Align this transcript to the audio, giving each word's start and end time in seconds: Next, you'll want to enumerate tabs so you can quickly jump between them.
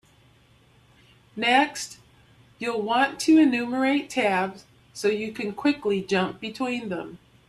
Next, 1.35 1.99
you'll 2.57 2.81
want 2.81 3.19
to 3.19 3.37
enumerate 3.37 4.09
tabs 4.09 4.65
so 4.93 5.09
you 5.09 5.31
can 5.31 5.53
quickly 5.53 6.01
jump 6.01 6.39
between 6.39 6.89
them. 6.89 7.19